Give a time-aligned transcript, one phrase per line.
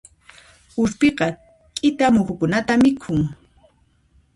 [0.83, 1.27] Urpiqa
[1.75, 3.19] k'ita muhukunata mikhun.